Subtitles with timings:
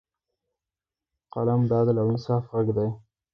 [1.33, 2.89] قلم د عدل او انصاف غږ دی